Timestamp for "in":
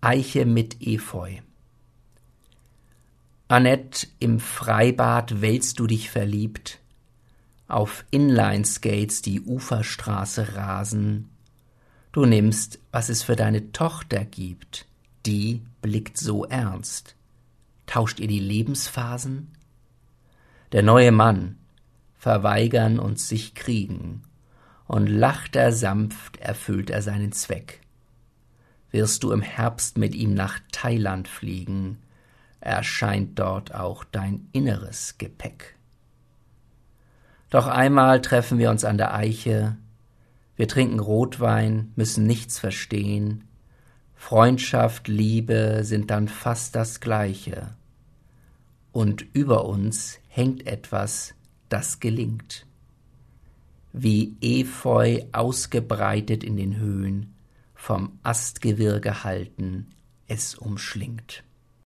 56.42-56.56